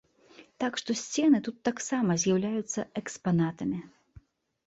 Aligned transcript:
Так 0.61 0.79
што 0.81 0.93
сцены 1.01 1.41
тут 1.47 1.59
таксама 1.69 2.11
з'яўляюцца 2.23 2.85
экспанатамі. 3.01 3.79